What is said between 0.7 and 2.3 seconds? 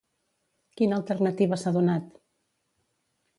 Quina alternativa s'ha donat?